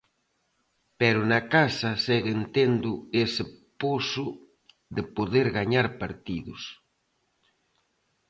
[0.99, 2.91] Pero na casa seguen tendo
[3.23, 3.43] ese
[3.81, 4.25] poso
[4.95, 6.61] de poder gañar partidos.